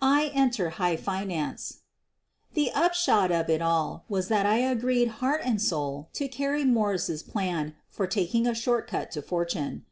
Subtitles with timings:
[0.00, 1.82] I ENTEB "HIGH FINANCE*
[2.54, 6.64] 1 The upshot of it all was that I agreed heart and soul to Carrie
[6.64, 9.84] Morse's plans for taking a short cut to fortune.